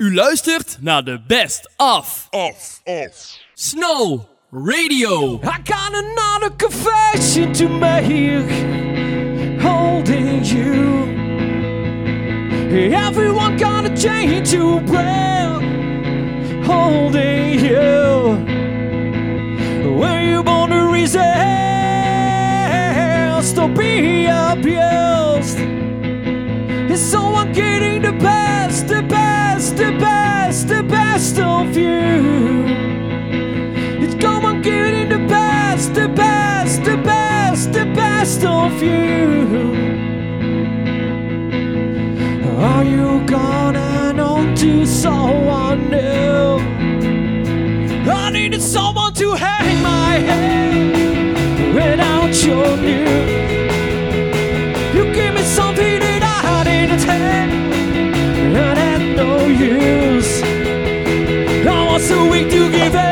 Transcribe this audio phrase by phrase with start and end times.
[0.00, 2.26] U luistert naar de Best Of.
[2.30, 3.38] Off, off.
[3.54, 5.34] Snow Radio.
[5.34, 8.44] I got another confession to make.
[9.62, 11.06] Holding you.
[12.94, 15.62] Everyone got a change to break.
[16.66, 18.38] Holding you.
[19.98, 21.28] Were you born to resist?
[23.56, 24.89] To be abused?
[31.20, 32.64] Best of you?
[34.02, 39.66] It's come on getting the best, the best, the best, the best of you.
[42.58, 46.58] Are you gonna on to someone new?
[48.10, 49.59] I needed someone to hang
[62.00, 63.09] so weak to give in,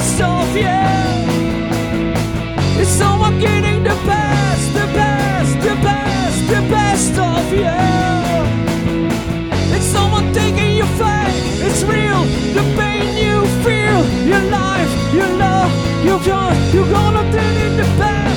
[0.00, 0.80] best, of you?
[2.80, 7.80] Is someone getting the best, the best, the best, the best of you?
[9.76, 11.66] Is someone taking your faith?
[11.66, 12.22] It's real,
[12.56, 15.70] the pain you feel, your life, your love,
[16.04, 16.52] your joy.
[16.72, 18.29] You're gonna turn in the best,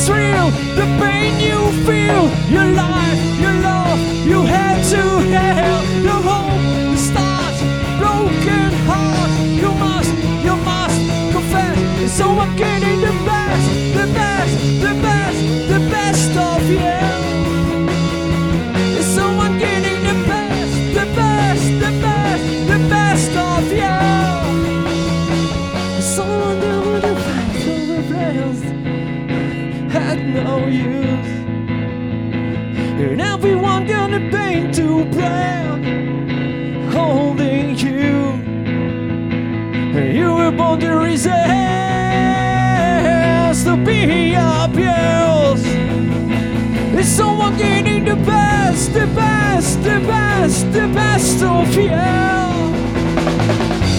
[0.00, 5.02] It's real, the pain you feel, your life, your love, you had to
[5.34, 6.02] have.
[6.04, 6.57] The stars,
[33.00, 35.82] And everyone gonna paint to black,
[36.92, 38.34] holding you.
[39.96, 41.34] And you were born to resist,
[43.64, 45.66] to be abused.
[46.98, 51.92] Is someone getting the best, the best, the best, the best of you?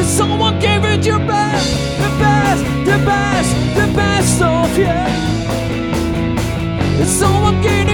[0.00, 5.31] Is someone giving you best, the best, the best, the best of you?
[7.02, 7.91] Is someone getting?